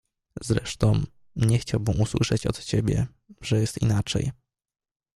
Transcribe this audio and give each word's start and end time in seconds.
"Zresztą, 0.41 1.03
nie 1.35 1.59
chciałbym 1.59 2.01
usłyszeć 2.01 2.47
od 2.47 2.63
ciebie, 2.65 3.07
że 3.41 3.59
jest 3.61 3.81
inaczej." 3.81 4.31